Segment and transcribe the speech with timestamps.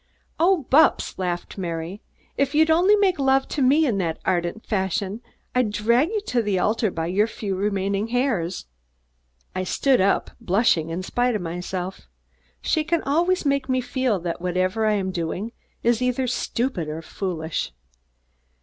[0.39, 2.01] "Oh, Bupps!" laughed Mary,
[2.35, 5.21] "if you'd only make love to me in that ardent fashion,
[5.53, 8.65] I'd drag you to the altar by your few remaining hairs."
[9.53, 12.07] I stood up, blushing in spite of myself.
[12.63, 15.51] She can always make me feel that whatever I am doing
[15.83, 17.71] is either stupid or foolish.